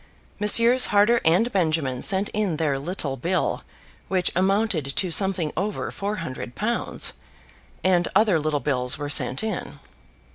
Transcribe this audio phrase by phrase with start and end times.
[0.39, 0.87] Messrs.
[0.87, 3.61] Harter and Benjamin sent in their little bill,
[4.07, 7.11] which amounted to something over £400,
[7.83, 9.79] and other little bills were sent in.